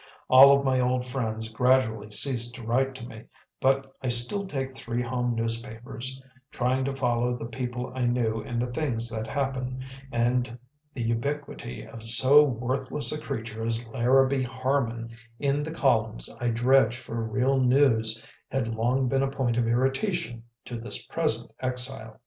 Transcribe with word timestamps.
All 0.29 0.57
of 0.57 0.65
my 0.65 0.79
old 0.79 1.05
friends 1.05 1.49
gradually 1.49 2.09
ceased 2.09 2.55
to 2.55 2.63
write 2.63 2.95
to 2.95 3.05
me, 3.07 3.25
but 3.61 3.95
I 4.01 4.07
still 4.07 4.47
take 4.47 4.75
three 4.75 5.03
home 5.03 5.35
newspapers, 5.35 6.19
trying 6.49 6.85
to 6.85 6.95
follow 6.97 7.37
the 7.37 7.45
people 7.45 7.91
I 7.93 8.07
knew 8.07 8.41
and 8.41 8.59
the 8.59 8.65
things 8.73 9.11
that 9.11 9.27
happen; 9.27 9.81
and 10.11 10.57
the 10.95 11.03
ubiquity 11.03 11.85
of 11.85 12.01
so 12.01 12.41
worthless 12.41 13.11
a 13.11 13.21
creature 13.21 13.63
as 13.63 13.85
Larrabee 13.89 14.41
Harman 14.41 15.11
in 15.37 15.61
the 15.61 15.69
columns 15.69 16.35
I 16.41 16.47
dredged 16.47 16.97
for 16.97 17.21
real 17.23 17.59
news 17.59 18.25
had 18.49 18.69
long 18.73 19.07
been 19.07 19.21
a 19.21 19.29
point 19.29 19.55
of 19.57 19.67
irritation 19.67 20.41
to 20.65 20.79
this 20.79 21.05
present 21.05 21.51
exile. 21.59 22.19